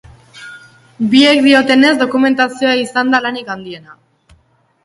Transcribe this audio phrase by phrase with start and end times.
[1.11, 3.99] Biek diotenez, dokumentazioa izan da lanik handiena.